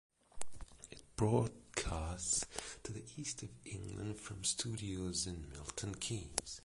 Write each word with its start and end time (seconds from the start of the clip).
It 0.89 1.03
broadcasts 1.15 2.47
to 2.81 2.91
the 2.91 3.03
East 3.17 3.43
of 3.43 3.49
England 3.65 4.17
from 4.17 4.43
studios 4.43 5.27
in 5.27 5.45
Milton 5.53 5.93
Keynes. 5.93 6.59